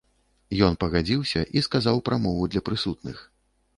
Ён 0.67 0.77
пагадзіўся 0.83 1.43
і 1.59 1.63
сказаў 1.67 2.03
прамову 2.07 2.49
для 2.55 2.61
прысутных. 2.71 3.17